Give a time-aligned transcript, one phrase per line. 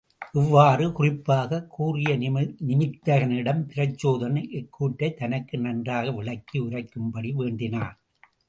[0.33, 2.17] இவ்வாறு குறிப்பாகக் கூறிய
[2.67, 7.97] நிமித்திகனிடம் பிரசசோதனன் இக்கூற்றைத் தனக்கு நன்றாக விளக்கி உரைக்கும்படி வேண்டினான்.